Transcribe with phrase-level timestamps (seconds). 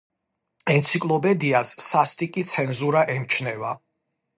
[0.75, 3.81] ენციკლოპედიას სასტიკი ცენზურა ემჩნევა.